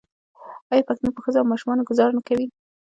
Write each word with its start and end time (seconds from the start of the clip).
آیا 0.71 0.87
پښتون 0.87 1.11
په 1.13 1.21
ښځو 1.25 1.37
او 1.41 1.49
ماشومانو 1.51 1.87
ګذار 1.89 2.09
نه 2.17 2.21
کوي؟ 2.27 2.45